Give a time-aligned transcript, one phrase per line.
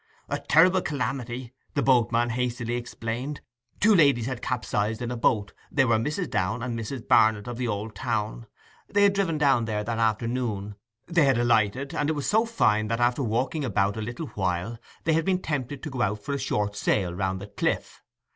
[0.29, 3.39] 'A terrible calamity!' the boatman hastily explained.
[3.79, 6.27] Two ladies had been capsized in a boat—they were Mrs.
[6.27, 7.07] Downe and Mrs.
[7.07, 8.47] Barnet of the old town;
[8.89, 12.99] they had driven down there that afternoon—they had alighted, and it was so fine, that,
[12.99, 16.39] after walking about a little while, they had been tempted to go out for a
[16.39, 18.01] short sail round the cliff.